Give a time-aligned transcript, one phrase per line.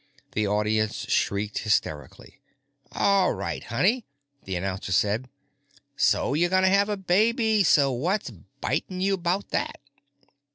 [0.31, 2.41] The audience shrieked hysterically.
[2.91, 4.07] "Awright, honey,"
[4.45, 5.29] the announcer said.
[5.95, 9.79] "So you're gonna have a baby, so what's bitin' you about that?"